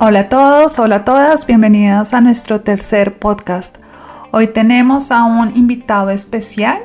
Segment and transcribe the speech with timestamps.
[0.00, 3.78] Hola a todos, hola a todas, bienvenidos a nuestro tercer podcast.
[4.30, 6.78] Hoy tenemos a un invitado especial,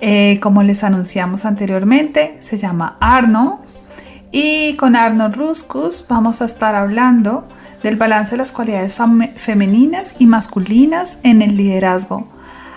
[0.00, 3.62] eh, como les anunciamos anteriormente, se llama Arno
[4.30, 7.48] y con Arno Ruscus vamos a estar hablando
[7.82, 8.96] del balance de las cualidades
[9.34, 12.28] femeninas y masculinas en el liderazgo.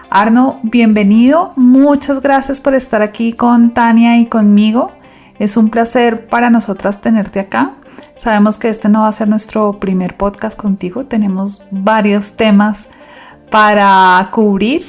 [0.10, 4.94] Arno, bienvenido, muchas gracias por estar aquí con Tania y conmigo.
[5.38, 7.74] Es un placer para nosotras tenerte acá.
[8.16, 12.88] Sabemos que este no va a ser nuestro primer podcast contigo, tenemos varios temas
[13.50, 14.86] para cubrir,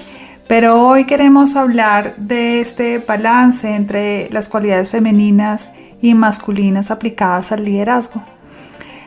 [0.47, 5.73] pero hoy queremos hablar de este balance entre las cualidades femeninas
[6.03, 8.23] y masculinas aplicadas al liderazgo.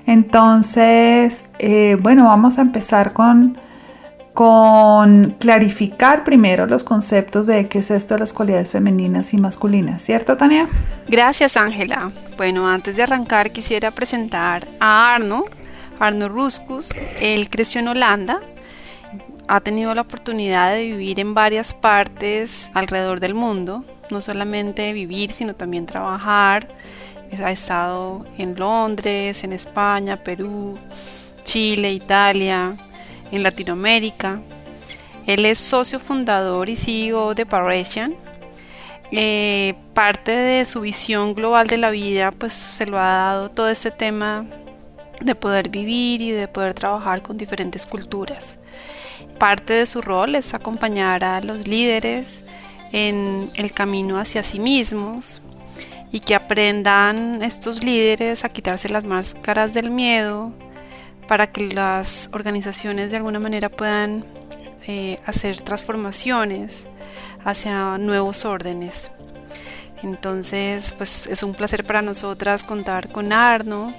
[0.07, 3.57] Entonces, eh, bueno, vamos a empezar con
[4.37, 10.03] con clarificar primero los conceptos de qué es esto de las cualidades femeninas y masculinas,
[10.03, 10.69] ¿cierto Tania?
[11.07, 12.11] Gracias Ángela.
[12.37, 15.45] Bueno, antes de arrancar quisiera presentar a Arno,
[15.99, 16.99] Arno Ruskus.
[17.19, 18.39] Él creció en Holanda,
[19.47, 25.31] ha tenido la oportunidad de vivir en varias partes alrededor del mundo, no solamente vivir,
[25.31, 26.67] sino también trabajar.
[27.43, 30.77] Ha estado en Londres, en España, Perú,
[31.43, 32.75] Chile, Italia,
[33.31, 34.41] en Latinoamérica.
[35.25, 38.15] Él es socio fundador y CEO de Parisian.
[39.11, 43.69] Eh, parte de su visión global de la vida, pues se lo ha dado todo
[43.69, 44.45] este tema
[45.21, 48.59] de poder vivir y de poder trabajar con diferentes culturas.
[49.39, 52.43] Parte de su rol es acompañar a los líderes
[52.91, 55.41] en el camino hacia sí mismos
[56.11, 60.51] y que aprendan estos líderes a quitarse las máscaras del miedo,
[61.27, 64.25] para que las organizaciones de alguna manera puedan
[64.87, 66.87] eh, hacer transformaciones
[67.43, 69.11] hacia nuevos órdenes.
[70.03, 73.93] Entonces, pues es un placer para nosotras contar con Arno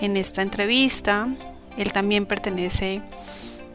[0.00, 1.28] en esta entrevista.
[1.78, 3.00] Él también pertenece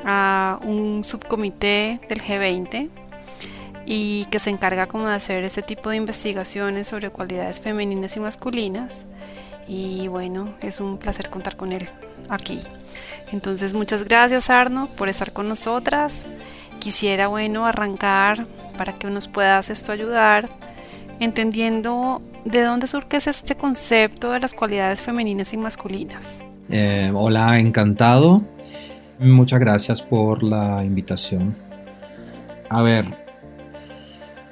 [0.03, 2.89] a un subcomité del G20
[3.85, 8.19] y que se encarga como de hacer ese tipo de investigaciones sobre cualidades femeninas y
[8.19, 9.07] masculinas.
[9.67, 11.89] Y bueno, es un placer contar con él
[12.29, 12.61] aquí.
[13.31, 16.25] Entonces muchas gracias Arno por estar con nosotras.
[16.79, 18.47] Quisiera, bueno, arrancar
[18.77, 20.49] para que nos puedas esto ayudar,
[21.19, 26.43] entendiendo de dónde surge este concepto de las cualidades femeninas y masculinas.
[26.69, 28.41] Eh, hola, encantado.
[29.19, 31.55] Muchas gracias por la invitación.
[32.69, 33.05] A ver,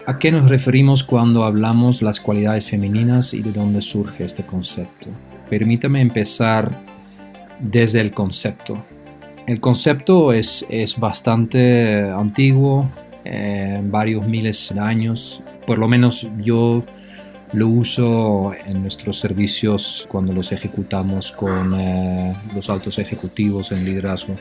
[0.06, 5.09] ¿a qué nos referimos cuando hablamos las cualidades femeninas y de dónde surge este concepto?
[5.50, 6.69] Permítame empezar
[7.59, 8.78] desde el concepto.
[9.47, 12.90] El concepto es, es bastante antiguo,
[13.25, 15.42] eh, varios miles de años.
[15.66, 16.84] Por lo menos yo
[17.53, 24.36] lo uso en nuestros servicios cuando los ejecutamos con eh, los altos ejecutivos en liderazgo,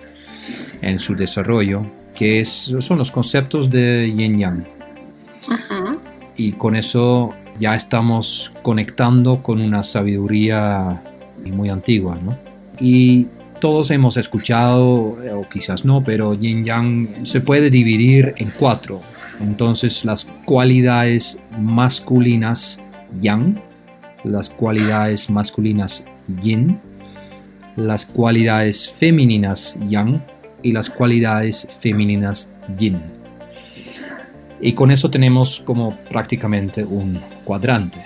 [0.82, 1.82] en su desarrollo,
[2.14, 4.64] que es, son los conceptos de yin yang.
[6.36, 11.02] Y con eso ya estamos conectando con una sabiduría
[11.46, 12.47] muy antigua, ¿no?
[12.80, 13.26] Y
[13.60, 19.00] todos hemos escuchado, eh, o quizás no, pero yin yang se puede dividir en cuatro.
[19.40, 22.78] Entonces las cualidades masculinas
[23.20, 23.60] yang,
[24.24, 26.04] las cualidades masculinas
[26.42, 26.78] yin,
[27.76, 30.20] las cualidades femeninas yang
[30.62, 33.00] y las cualidades femeninas yin.
[34.60, 38.04] Y con eso tenemos como prácticamente un cuadrante.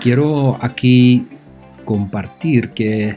[0.00, 1.28] Quiero aquí
[1.84, 3.16] compartir que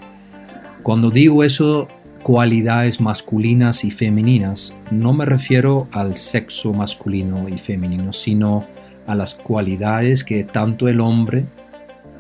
[0.84, 1.88] cuando digo eso,
[2.24, 8.66] cualidades masculinas y femeninas, no me refiero al sexo masculino y femenino, sino
[9.08, 11.46] a las cualidades que tanto el hombre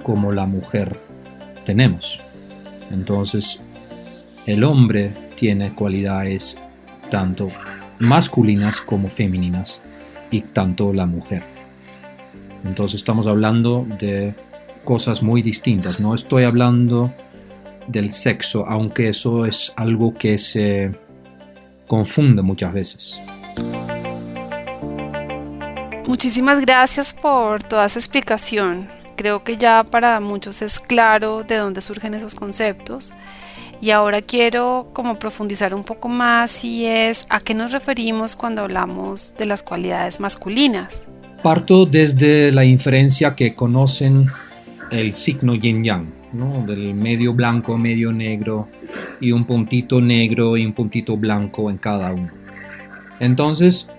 [0.03, 0.99] como la mujer
[1.65, 2.21] tenemos.
[2.91, 3.59] Entonces,
[4.45, 6.57] el hombre tiene cualidades
[7.09, 7.51] tanto
[7.99, 9.81] masculinas como femeninas
[10.31, 11.43] y tanto la mujer.
[12.65, 14.33] Entonces estamos hablando de
[14.83, 15.99] cosas muy distintas.
[15.99, 17.13] No estoy hablando
[17.89, 20.91] del sexo, aunque eso es algo que se
[21.87, 23.19] confunde muchas veces.
[26.07, 28.89] Muchísimas gracias por toda esa explicación.
[29.15, 33.13] creo que ya para muchos es claro de dónde surgen esos conceptos.
[33.81, 38.61] Y ahora quiero como profundizar un poco más y es a qué nos referimos cuando
[38.61, 41.03] hablamos de las cualidades masculinas.
[41.43, 44.27] Parto desde la inferencia que conocen
[44.89, 46.65] el signo yin yang, ¿no?
[46.65, 48.67] del medio blanco, medio negro
[49.19, 52.29] y un puntito negro y un puntito blanco en cada uno.
[53.19, 53.89] Entonces,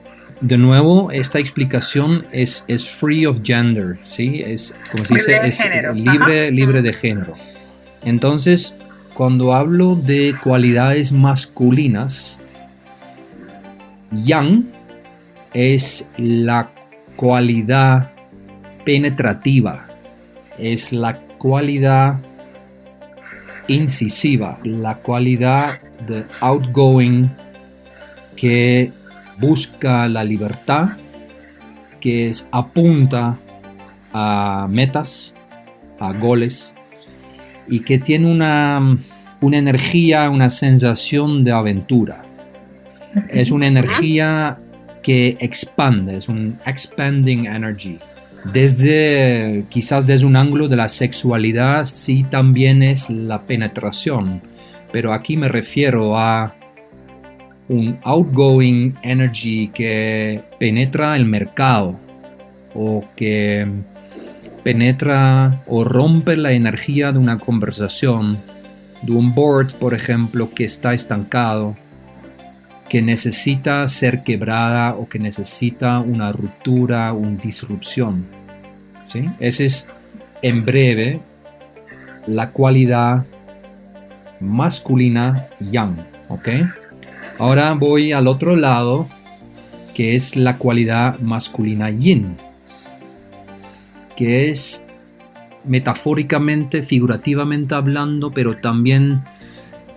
[0.40, 4.42] de nuevo, esta explicación es, es free of gender, ¿sí?
[4.44, 5.60] Es, como se dice, es
[5.94, 7.34] libre, libre de género.
[8.02, 8.74] Entonces,
[9.12, 12.38] cuando hablo de cualidades masculinas,
[14.24, 14.64] yang
[15.52, 16.70] es la
[17.16, 18.10] cualidad
[18.84, 19.86] penetrativa,
[20.58, 22.18] es la cualidad
[23.66, 27.30] incisiva, la cualidad de outgoing
[28.36, 28.92] que
[29.38, 30.98] busca la libertad,
[31.98, 33.38] que es, apunta
[34.12, 35.32] a metas,
[35.98, 36.74] a goles,
[37.66, 38.98] y que tiene una,
[39.40, 42.22] una energía, una sensación de aventura.
[43.30, 44.58] Es una energía
[45.02, 47.98] que expande, es un expanding energy.
[48.44, 54.40] Desde, quizás desde un ángulo de la sexualidad, sí también es la penetración,
[54.92, 56.54] pero aquí me refiero a
[57.68, 61.96] un outgoing energy que penetra el mercado
[62.74, 63.66] o que
[64.64, 68.38] penetra o rompe la energía de una conversación,
[69.02, 71.76] de un board, por ejemplo, que está estancado,
[72.90, 78.26] que necesita ser quebrada o que necesita una ruptura, una disrupción.
[79.04, 79.30] ¿sí?
[79.38, 79.88] Esa es,
[80.42, 81.20] en breve,
[82.26, 83.24] la cualidad
[84.40, 86.04] masculina yang.
[86.28, 86.48] ¿ok?
[87.38, 89.06] Ahora voy al otro lado,
[89.94, 92.36] que es la cualidad masculina yin,
[94.16, 94.84] que es
[95.64, 99.22] metafóricamente, figurativamente hablando, pero también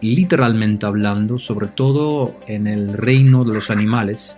[0.03, 4.37] literalmente hablando, sobre todo en el reino de los animales,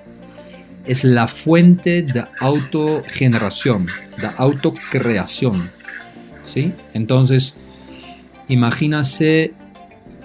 [0.86, 5.70] es la fuente de autogeneración, de autocreación.
[6.44, 6.74] ¿sí?
[6.94, 7.56] Entonces,
[8.48, 9.54] imagínase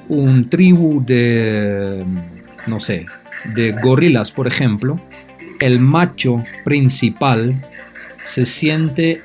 [0.09, 2.05] un tribu de
[2.67, 3.07] no sé,
[3.55, 5.01] de gorilas, por ejemplo,
[5.61, 7.65] el macho principal
[8.25, 9.23] se siente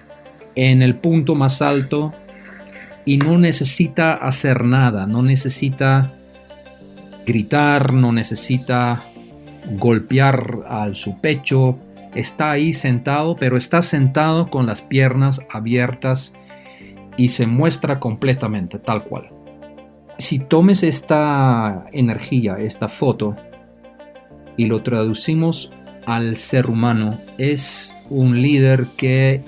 [0.55, 2.13] en el punto más alto
[3.05, 6.13] y no necesita hacer nada, no necesita
[7.25, 9.03] gritar, no necesita
[9.77, 11.77] golpear a su pecho,
[12.15, 16.33] está ahí sentado, pero está sentado con las piernas abiertas
[17.17, 19.29] y se muestra completamente tal cual.
[20.17, 23.35] Si tomes esta energía, esta foto,
[24.57, 25.73] y lo traducimos
[26.05, 29.43] al ser humano, es un líder que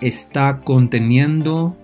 [0.00, 1.76] está conteniendo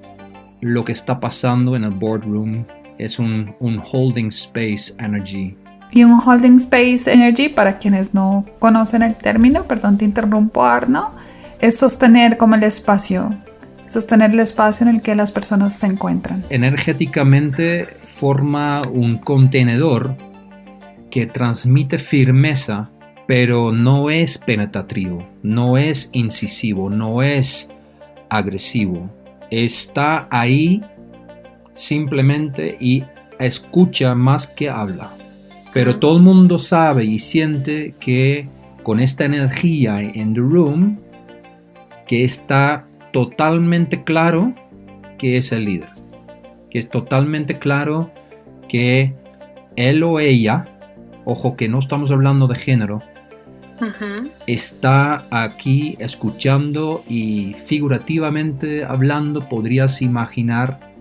[0.63, 2.65] lo que está pasando en el boardroom.
[2.97, 5.55] Es un, holding space energy.
[5.91, 11.13] Y un holding space energy, para quienes no conocen el término, perdón, te interrumpo Arno,
[11.61, 13.37] es sostener como el espacio
[13.93, 16.43] sostener el espacio en el que las personas se encuentran.
[16.49, 20.17] Energéticamente forma un contenedor
[21.11, 22.91] que transmite firmeza,
[23.27, 27.71] pero no es penetrativo, no es incisivo, no es
[28.31, 29.11] agresivo.
[29.53, 30.83] Está ahí
[31.75, 33.05] simplemente y
[33.39, 35.11] escucha más que habla.
[35.75, 38.49] Pero todo el mundo sabe y siente que
[38.83, 41.01] con esta energía en the room,
[42.07, 44.55] que está totalmente claro
[45.19, 45.91] que es el líder,
[46.71, 48.11] que es totalmente claro
[48.71, 49.13] que
[49.77, 50.65] él o ella,
[51.27, 53.03] ojo que no estamos hablando de género,
[54.47, 60.93] está aquí escuchando y figurativamente hablando podrías imaginar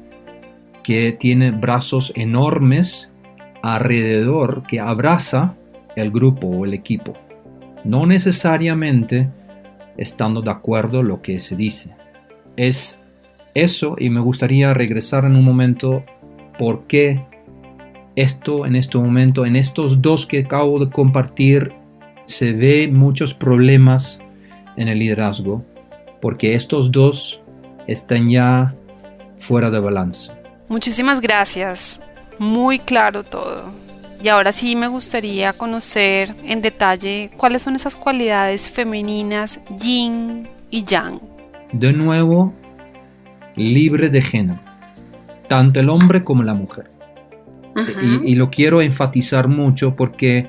[0.83, 3.13] que tiene brazos enormes
[3.61, 5.55] alrededor que abraza
[5.95, 7.13] el grupo o el equipo.
[7.83, 9.29] No necesariamente
[9.97, 11.93] estando de acuerdo lo que se dice
[12.55, 13.01] es
[13.53, 16.03] eso y me gustaría regresar en un momento
[16.57, 17.25] por qué
[18.15, 21.73] esto en este momento, en estos dos que acabo de compartir,
[22.25, 24.21] se ve muchos problemas
[24.77, 25.63] en el liderazgo,
[26.21, 27.41] porque estos dos
[27.87, 28.75] están ya
[29.37, 30.31] fuera de balance.
[30.67, 32.01] Muchísimas gracias,
[32.39, 33.71] muy claro todo.
[34.23, 40.83] Y ahora sí me gustaría conocer en detalle cuáles son esas cualidades femeninas yin y
[40.83, 41.19] yang
[41.71, 42.53] de nuevo
[43.55, 44.59] libre de género,
[45.47, 46.89] tanto el hombre como la mujer.
[48.25, 50.47] y, lo quiero enfatizar mucho porque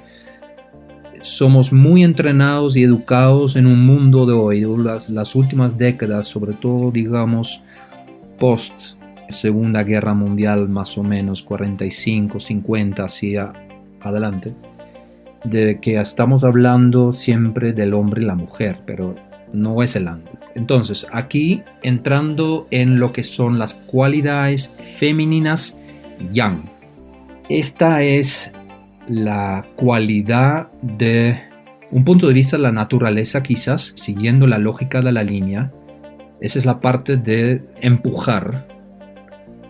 [1.22, 4.66] somos muy entrenados y educados en un mundo de hoy,
[5.08, 7.62] las, últimas décadas, sobre todo, digamos,
[8.38, 8.74] post
[9.28, 13.52] Segunda Guerra Mundial, más o menos 45, 50 hacia
[14.00, 14.54] adelante,
[15.44, 19.14] de que estamos hablando siempre del hombre y la mujer, pero
[19.52, 20.38] no es el ángulo.
[20.54, 25.78] Entonces, aquí entrando en lo que son las cualidades femeninas
[26.32, 26.62] yang.
[27.48, 28.54] Esta es
[29.08, 31.38] la cualidad de
[31.90, 35.70] un punto de vista de la naturaleza, quizás, siguiendo la lógica de la línea.
[36.40, 38.66] Esa es la parte de empujar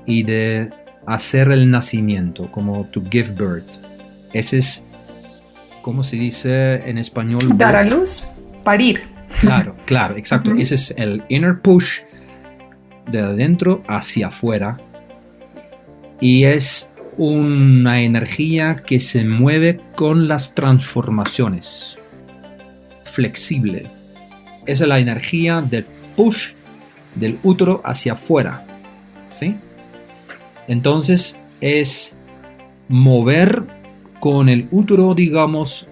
[0.06, 0.70] y de
[1.06, 3.68] hacer el nacimiento, como to give birth.
[4.32, 4.84] Ese es,
[5.82, 7.40] ¿cómo se dice en español?
[7.56, 8.24] Dar a luz,
[8.62, 9.02] parir.
[9.40, 10.52] Claro, claro, exacto.
[10.52, 12.00] Ese es el inner push
[13.10, 14.78] de adentro hacia afuera.
[16.20, 21.96] Y es una energía que se mueve con las transformaciones.
[23.04, 23.86] Flexible.
[24.66, 26.50] Esa es la energía del push
[27.14, 28.64] del útero hacia afuera.
[29.30, 29.56] ¿Sí?
[30.68, 32.16] Entonces es
[32.88, 33.62] mover
[34.20, 35.86] con el útero, digamos,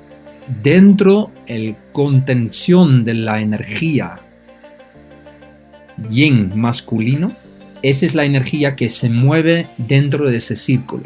[0.63, 4.21] dentro el contención de la energía
[6.09, 7.33] yin masculino.
[7.83, 11.05] Esa es la energía que se mueve dentro de ese círculo.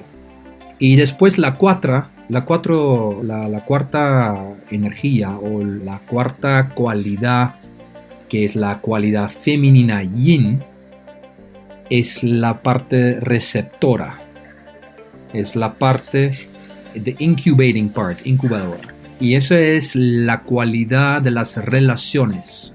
[0.78, 4.35] Y después la cuarta, la, cuarta
[4.71, 7.54] energía o la cuarta cualidad,
[8.28, 10.61] que es la cualidad femenina yin,
[11.90, 14.19] es la parte receptora,
[15.33, 16.49] es la parte
[16.95, 18.83] de incubating part, incubadora.
[19.21, 22.74] Y eso es la cualidad de las relaciones,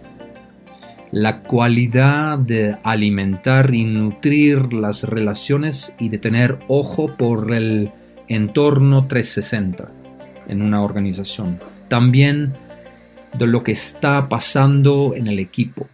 [1.11, 7.91] la cualidad de alimentar y nutrir las relaciones y de tener ojo por el
[8.27, 9.91] entorno 360
[10.47, 11.59] en una organización.
[11.87, 12.53] También
[13.37, 15.87] de lo que está pasando en el equipo.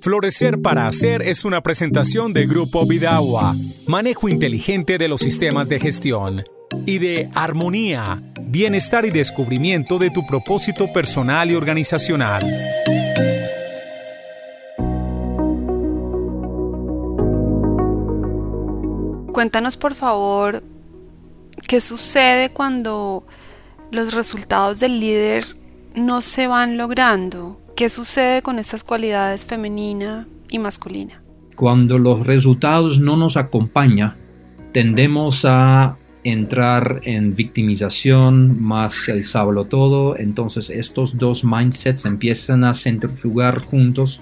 [0.00, 3.54] Florecer para Hacer es una presentación de Grupo Vidagua,
[3.86, 6.42] manejo inteligente de los sistemas de gestión,
[6.86, 12.42] y de Armonía, bienestar y descubrimiento de tu propósito personal y organizacional.
[19.40, 20.62] Cuéntanos por favor
[21.66, 23.24] qué sucede cuando
[23.90, 25.56] los resultados del líder
[25.94, 31.22] no se van logrando ¿Qué sucede con estas cualidades femenina y masculina?
[31.56, 34.12] Cuando los resultados no nos acompañan,
[34.74, 42.74] tendemos a entrar en victimización más el sábado todo, entonces estos dos mindsets empiezan a
[42.74, 44.20] centrifugar juntos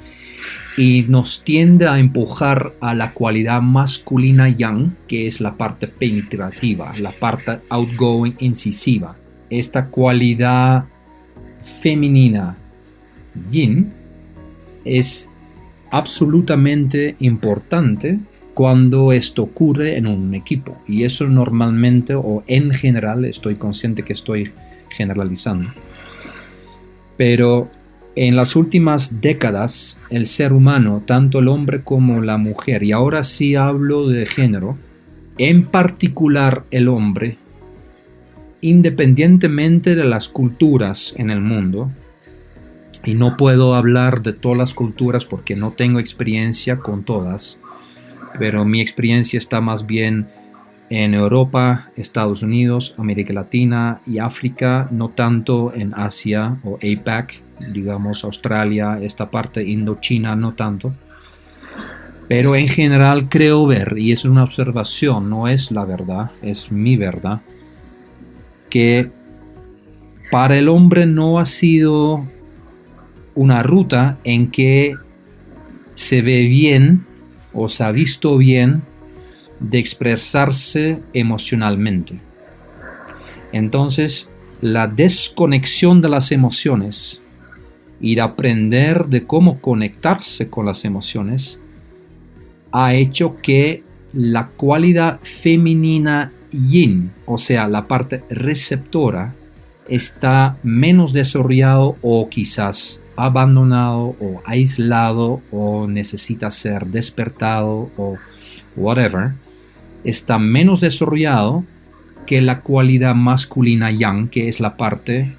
[0.77, 6.93] y nos tiende a empujar a la cualidad masculina yang, que es la parte penetrativa,
[7.01, 9.17] la parte outgoing, incisiva.
[9.51, 10.85] Esta cualidad
[11.81, 12.57] femenina
[13.51, 13.93] yin
[14.85, 15.31] es
[15.91, 18.19] absolutamente importante
[18.55, 20.77] cuando esto ocurre en un equipo.
[20.87, 24.51] Y eso normalmente o en general, estoy consciente que estoy
[24.91, 25.71] generalizando.
[27.17, 27.69] Pero
[28.21, 33.23] en las últimas décadas, el ser humano, tanto el hombre como la mujer, y ahora
[33.23, 34.77] sí hablo de género,
[35.39, 37.39] en particular el hombre,
[38.61, 41.93] independientemente de las culturas en el mundo,
[43.05, 47.57] y no puedo hablar de todas las culturas porque no tengo experiencia con todas,
[48.37, 50.27] pero mi experiencia está más bien
[50.91, 57.43] en Europa, Estados Unidos, América Latina y África, no tanto en Asia o APAC,
[57.73, 60.95] digamos Australia, esta parte Indochina, no tanto.
[62.27, 66.97] Pero en general creo ver, y es una observación, no es la verdad, es mi
[66.97, 67.41] verdad,
[68.71, 69.11] que
[70.31, 72.25] para el hombre no ha sido
[73.35, 74.95] una ruta en que
[75.95, 77.05] se ve bien
[77.55, 78.83] o se ha visto bien
[79.61, 82.19] de expresarse emocionalmente.
[83.53, 87.21] Entonces, la desconexión de las emociones
[88.01, 91.59] y de aprender de cómo conectarse con las emociones
[92.73, 99.35] ha hecho que la cualidad femenina yin, o sea, la parte receptora,
[99.89, 108.17] está menos desarrollado o quizás abandonado o aislado o necesita ser despertado o
[108.77, 109.33] whatever,
[110.05, 111.65] está menos desarrollado
[112.27, 115.35] que la cualidad masculina yang, que es la parte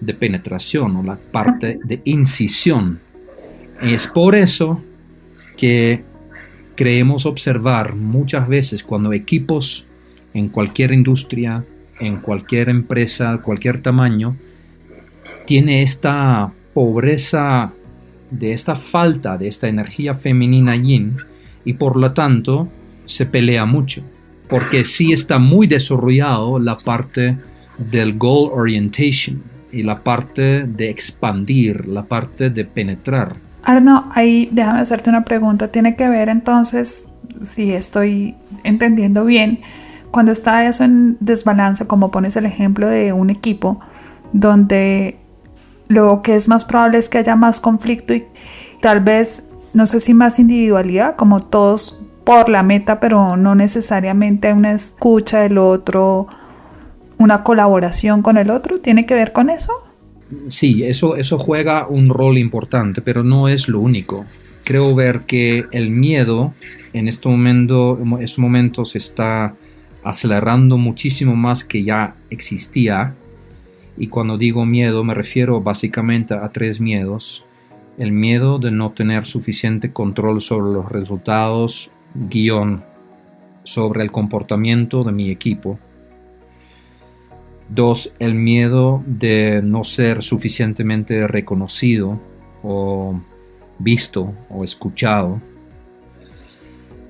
[0.00, 3.00] de penetración o la parte de incisión.
[3.80, 4.82] Es por eso
[5.56, 6.02] que
[6.74, 9.84] creemos observar muchas veces cuando equipos
[10.34, 11.64] en cualquier industria,
[11.98, 14.36] en cualquier empresa, cualquier tamaño,
[15.46, 17.72] tiene esta pobreza,
[18.30, 21.16] de esta falta de esta energía femenina yin,
[21.64, 22.68] y por lo tanto
[23.06, 24.02] se pelea mucho,
[24.48, 27.36] porque sí está muy desarrollado la parte
[27.78, 33.34] del goal orientation y la parte de expandir, la parte de penetrar.
[33.64, 35.72] Arno, ahí déjame hacerte una pregunta.
[35.72, 37.08] Tiene que ver entonces,
[37.42, 39.60] si estoy entendiendo bien,
[40.10, 43.80] cuando está eso en desbalance, como pones el ejemplo de un equipo,
[44.32, 45.18] donde
[45.88, 48.24] lo que es más probable es que haya más conflicto y
[48.80, 54.52] tal vez, no sé si más individualidad, como todos por la meta, pero no necesariamente
[54.52, 56.26] una escucha del otro,
[57.18, 59.72] una colaboración con el otro, ¿tiene que ver con eso?
[60.48, 64.26] Sí, eso, eso juega un rol importante, pero no es lo único.
[64.64, 66.52] Creo ver que el miedo
[66.92, 69.54] en este momento, en estos momentos se está
[70.02, 73.14] acelerando muchísimo más que ya existía.
[73.96, 77.44] Y cuando digo miedo me refiero básicamente a tres miedos.
[77.98, 81.92] El miedo de no tener suficiente control sobre los resultados
[82.28, 82.82] guion
[83.64, 85.78] sobre el comportamiento de mi equipo.
[87.68, 92.20] Dos, el miedo de no ser suficientemente reconocido
[92.62, 93.20] o
[93.78, 95.40] visto o escuchado.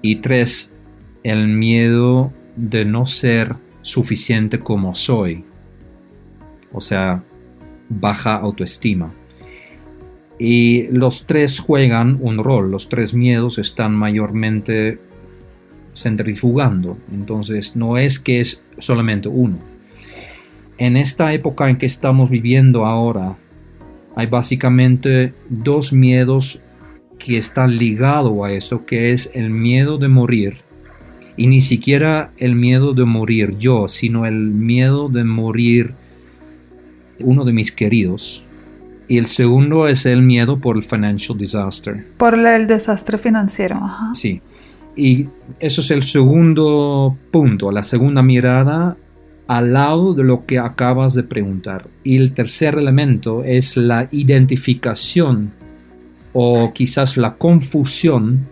[0.01, 0.73] Y tres,
[1.23, 5.45] el miedo de no ser suficiente como soy.
[6.73, 7.23] O sea,
[7.89, 9.13] baja autoestima.
[10.39, 14.99] Y los tres juegan un rol, los tres miedos están mayormente
[15.95, 19.59] centrifugando, entonces no es que es solamente uno.
[20.79, 23.37] En esta época en que estamos viviendo ahora,
[24.15, 26.59] hay básicamente dos miedos
[27.19, 30.59] que están ligados a eso, que es el miedo de morir,
[31.39, 35.95] y ni siquiera el miedo de morir yo, sino el miedo de morir
[37.21, 38.43] uno de mis queridos,
[39.09, 42.05] y el segundo es el miedo por el financial disaster.
[42.17, 43.81] Por el desastre financiero.
[44.15, 44.41] Sí.
[44.97, 45.29] Y
[45.61, 48.97] eso es el segundo punto, la segunda mirada
[49.47, 51.87] al lado de lo que acabas de preguntar.
[52.03, 55.53] Y el tercer elemento es la identificación
[56.33, 58.47] o quizás la confusión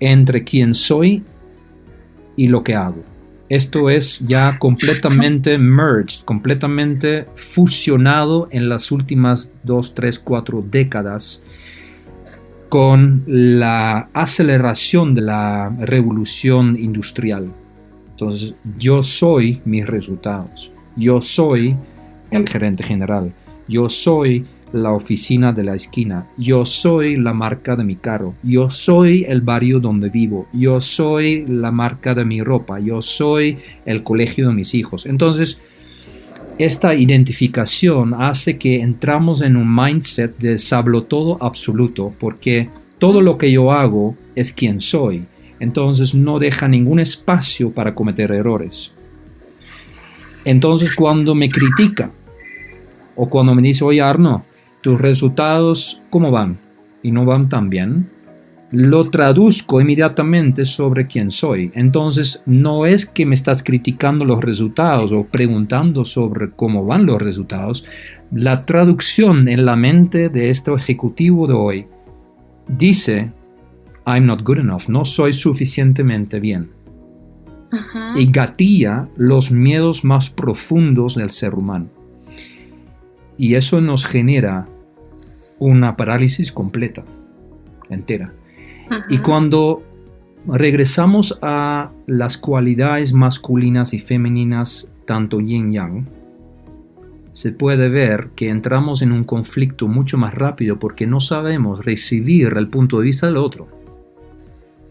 [0.00, 1.22] entre quién soy
[2.36, 3.11] y lo que hago.
[3.52, 11.44] Esto es ya completamente merged, completamente fusionado en las últimas 2, 3, 4 décadas
[12.70, 17.52] con la aceleración de la revolución industrial.
[18.12, 20.70] Entonces, yo soy mis resultados.
[20.96, 21.76] Yo soy
[22.30, 23.34] el gerente general.
[23.68, 26.26] Yo soy la oficina de la esquina.
[26.36, 28.34] Yo soy la marca de mi carro.
[28.42, 30.46] Yo soy el barrio donde vivo.
[30.52, 32.80] Yo soy la marca de mi ropa.
[32.80, 35.06] Yo soy el colegio de mis hijos.
[35.06, 35.60] Entonces,
[36.58, 43.38] esta identificación hace que entramos en un mindset de sablo todo absoluto, porque todo lo
[43.38, 45.24] que yo hago es quien soy.
[45.60, 48.90] Entonces no deja ningún espacio para cometer errores.
[50.44, 52.10] Entonces cuando me critica
[53.14, 54.44] o cuando me dice, oye Arno,
[54.82, 56.58] tus resultados, ¿cómo van?
[57.02, 58.10] Y no van tan bien.
[58.72, 61.70] Lo traduzco inmediatamente sobre quién soy.
[61.74, 67.20] Entonces, no es que me estás criticando los resultados o preguntando sobre cómo van los
[67.20, 67.84] resultados.
[68.32, 71.86] La traducción en la mente de este ejecutivo de hoy
[72.66, 73.30] dice,
[74.06, 76.70] I'm not good enough, no soy suficientemente bien.
[78.16, 81.88] Y gatilla los miedos más profundos del ser humano.
[83.38, 84.68] Y eso nos genera
[85.62, 87.04] una parálisis completa,
[87.88, 88.32] entera.
[89.08, 89.82] Y cuando
[90.46, 96.08] regresamos a las cualidades masculinas y femeninas, tanto yin yang,
[97.32, 102.54] se puede ver que entramos en un conflicto mucho más rápido porque no sabemos recibir
[102.56, 103.68] el punto de vista del otro.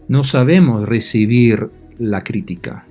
[0.08, 2.86] No sabemos recibir la crítica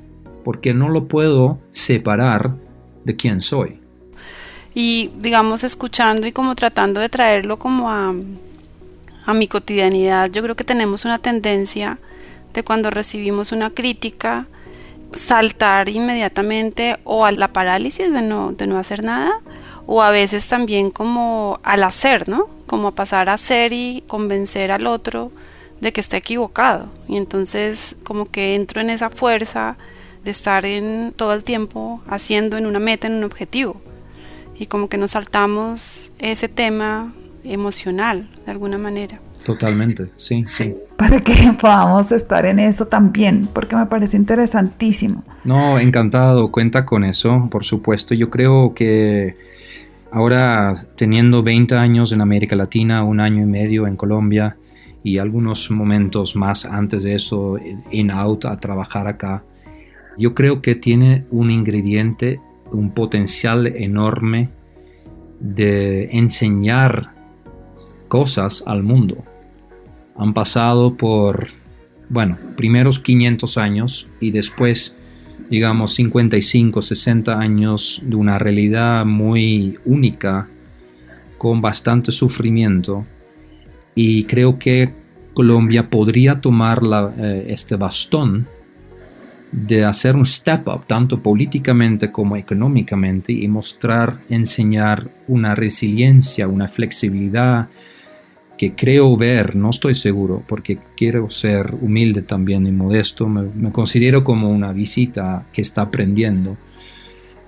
[0.46, 2.56] porque no lo puedo separar
[3.04, 3.81] de quién soy
[4.74, 8.14] y digamos escuchando y como tratando de traerlo como a,
[9.26, 12.00] a mi cotidianidad, yo creo que tenemos una tendencia
[12.54, 14.48] de cuando recibimos una crítica
[15.14, 19.34] saltar inmediatamente o a la parálisis de no, de no hacer nada
[19.86, 22.48] o a veces también como al hacer, ¿no?
[22.66, 25.32] Como a pasar a hacer y convencer al otro
[25.82, 26.88] de que está equivocado.
[27.10, 29.76] Y entonces como que entro en esa fuerza
[30.24, 33.82] de estar en todo el tiempo haciendo en una meta, en un objetivo
[34.62, 39.20] y como que nos saltamos ese tema emocional de alguna manera.
[39.44, 40.76] Totalmente, sí, sí.
[40.98, 45.24] Para que podamos estar en eso también, porque me parece interesantísimo.
[45.46, 48.14] No, encantado, cuenta con eso, por supuesto.
[48.14, 49.36] Yo creo que
[50.12, 54.58] ahora teniendo 20 años en América Latina, un año y medio en Colombia
[55.04, 57.58] y algunos momentos más antes de eso
[57.90, 59.44] in out a trabajar acá.
[60.20, 62.40] Yo creo que tiene un ingrediente,
[62.72, 64.50] un potencial enorme
[65.40, 67.12] de enseñar
[68.08, 69.24] cosas al mundo.
[70.18, 71.48] Han pasado por,
[72.10, 74.96] bueno, primeros 500 años y después,
[75.50, 80.48] digamos, 55, 60 años de una realidad muy única,
[81.38, 83.06] con bastante sufrimiento
[83.96, 84.94] y creo que
[85.34, 86.82] Colombia podría tomar
[87.18, 88.48] eh, este bastón
[89.52, 96.68] de hacer un step up tanto políticamente como económicamente y mostrar, enseñar una resiliencia, una
[96.68, 97.68] flexibilidad
[98.58, 104.24] que creo ver, no estoy seguro, porque quiero ser humilde también y modesto, me, considero
[104.24, 106.58] como una visita que está aprendiendo,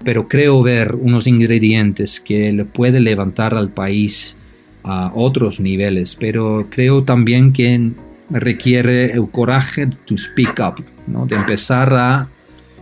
[0.04, 4.36] pero creo ver unos ingredientes que le puede levantar al país
[4.84, 7.92] a otros niveles, pero creo también que
[8.34, 11.26] requiere el coraje to speak up, ¿no?
[11.26, 12.28] de empezar a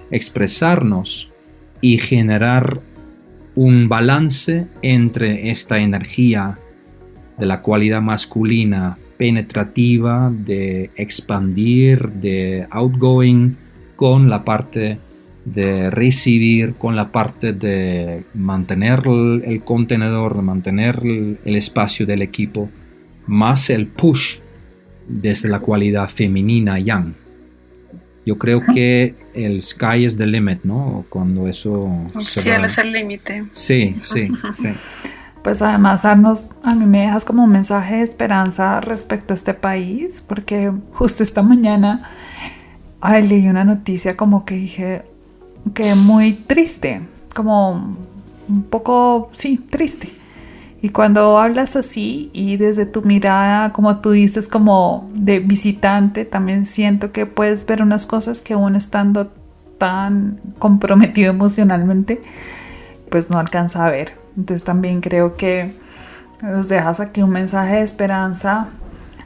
[0.10, 1.30] expresarnos
[1.82, 2.80] y generar
[3.56, 6.58] un balance entre esta energía
[7.38, 13.58] de la cualidad masculina penetrativa, de expandir, de outgoing,
[13.96, 14.98] con la parte
[15.46, 22.70] de recibir con la parte de mantener el, contenedor, de mantener el, espacio del equipo,
[23.28, 24.38] más el push
[25.12, 27.14] desde la cualidad femenina yang.
[28.26, 31.06] Yo creo que el sky is the limit, ¿no?
[31.10, 31.90] Cuando eso...
[32.16, 33.46] El cielo es el límite.
[33.52, 34.70] Sí, sí, sí.
[35.44, 39.56] Pues además, Arnos, a mí me dejas como un mensaje de esperanza respecto a este
[39.56, 42.12] país, porque justo esta mañana
[43.04, 45.02] leí una noticia como que dije,
[45.74, 47.02] que muy triste,
[47.36, 47.98] como
[48.48, 50.21] un poco, sí, triste.
[50.82, 56.66] Y cuando hablas así y desde tu mirada, como tú dices, como de visitante, también
[56.66, 59.32] siento que puedes ver unas cosas que aún estando
[59.78, 62.22] tan comprometido emocionalmente,
[63.10, 64.18] pues no alcanza a ver.
[64.36, 65.76] Entonces también creo que
[66.42, 68.70] nos dejas aquí un mensaje de esperanza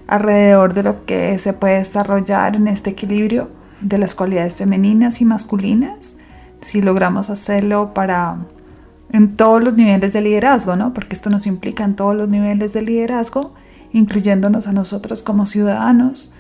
[0.08, 5.26] alrededor de lo que se puede desarrollar en este equilibrio de las cualidades femeninas y
[5.26, 6.18] masculinas
[6.62, 8.38] si logramos hacerlo para
[9.12, 10.94] en todos los niveles de liderazgo, ¿no?
[10.94, 13.54] Porque esto nos implica en todos los niveles de liderazgo,
[13.92, 16.34] incluyéndonos a nosotros como ciudadanos,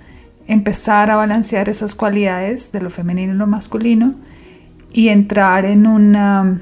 [0.47, 4.15] empezar a balancear esas cualidades de lo femenino y lo masculino
[4.91, 6.61] y entrar en una,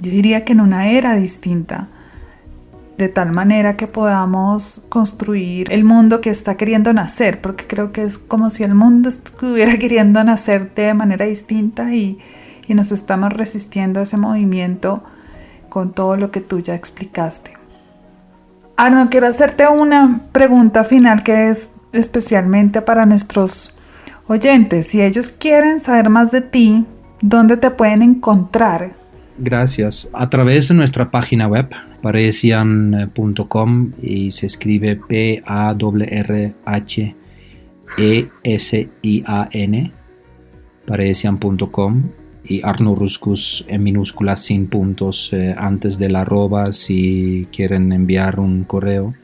[0.00, 1.88] yo diría que en una era distinta,
[2.96, 8.02] de tal manera que podamos construir el mundo que está queriendo nacer, porque creo que
[8.02, 12.18] es como si el mundo estuviera queriendo nacer de manera distinta y,
[12.68, 15.02] y nos estamos resistiendo a ese movimiento
[15.68, 17.54] con todo lo que tú ya explicaste.
[18.76, 23.74] Arno, quiero hacerte una pregunta final que es especialmente para nuestros
[24.28, 24.86] oyentes.
[24.86, 26.84] Si ellos quieren saber más de ti,
[27.20, 28.92] ¿dónde te pueden encontrar?
[29.38, 30.08] Gracias.
[30.12, 31.70] A través de nuestra página web,
[32.02, 35.52] paresian.com y se escribe P-A-R-H-E-S-I-A-N,
[40.86, 42.02] paresian.com
[42.48, 48.64] y Arno Ruscus en minúsculas sin puntos eh, antes del arroba si quieren enviar un
[48.64, 49.14] correo.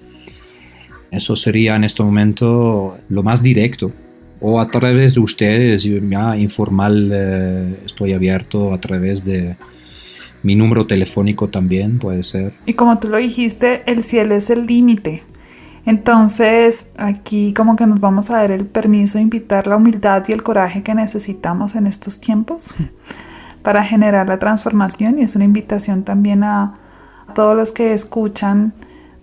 [1.10, 3.92] Eso sería en este momento lo más directo.
[4.40, 9.56] O a través de ustedes, ya informal, eh, estoy abierto a través de
[10.42, 12.52] mi número telefónico también, puede ser.
[12.66, 15.22] Y como tú lo dijiste, el cielo es el límite.
[15.86, 20.32] Entonces, aquí como que nos vamos a dar el permiso de invitar la humildad y
[20.32, 22.74] el coraje que necesitamos en estos tiempos
[23.62, 25.18] para generar la transformación.
[25.18, 26.74] Y es una invitación también a,
[27.34, 28.74] todos los que escuchan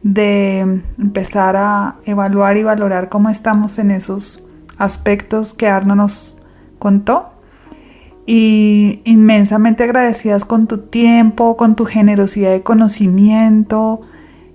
[0.01, 4.43] de empezar a evaluar y valorar cómo estamos en esos
[4.77, 6.37] aspectos que Arno nos
[6.79, 7.29] contó.
[8.25, 14.01] Y inmensamente agradecidas con tu tiempo, con tu generosidad de conocimiento,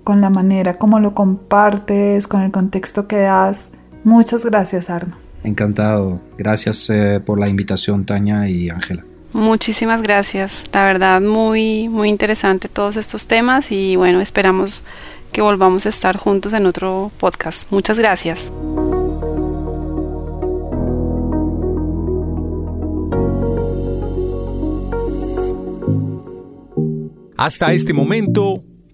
[0.07, 3.71] con la manera como lo compartes, con el contexto que das.
[4.05, 5.17] Muchas gracias, Arno.
[5.43, 6.21] Encantado.
[6.37, 9.03] Gracias eh, por la invitación, Tania y Ángela.
[9.33, 10.63] Muchísimas gracias.
[10.71, 14.85] La verdad, muy, muy interesante todos estos temas y bueno, esperamos
[15.33, 17.69] que volvamos a estar juntos en otro podcast.
[17.69, 18.53] Muchas gracias.
[27.35, 28.63] Hasta este momento,